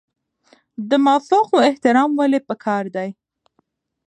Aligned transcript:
د 0.89 0.91
مافوق 1.05 1.47
احترام 1.69 2.11
ولې 2.19 2.39
پکار 2.49 2.83
دی؟ 2.95 3.09